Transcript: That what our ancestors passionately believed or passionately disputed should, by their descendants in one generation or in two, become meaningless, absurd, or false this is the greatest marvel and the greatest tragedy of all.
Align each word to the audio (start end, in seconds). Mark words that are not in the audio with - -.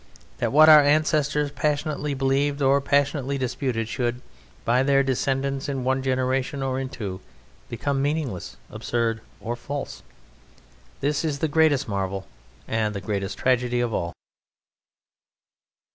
That 0.39 0.51
what 0.51 0.67
our 0.67 0.81
ancestors 0.81 1.51
passionately 1.51 2.15
believed 2.15 2.59
or 2.59 2.81
passionately 2.81 3.37
disputed 3.37 3.87
should, 3.87 4.19
by 4.65 4.81
their 4.81 5.03
descendants 5.03 5.69
in 5.69 5.83
one 5.83 6.01
generation 6.01 6.63
or 6.63 6.79
in 6.79 6.89
two, 6.89 7.21
become 7.69 8.01
meaningless, 8.01 8.57
absurd, 8.71 9.21
or 9.39 9.55
false 9.55 10.01
this 11.01 11.23
is 11.23 11.37
the 11.37 11.47
greatest 11.47 11.87
marvel 11.87 12.25
and 12.67 12.95
the 12.95 12.99
greatest 12.99 13.37
tragedy 13.37 13.79
of 13.79 13.93
all. 13.93 14.15